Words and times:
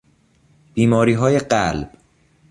بیماریهای 0.73 1.39
قلب 1.39 1.93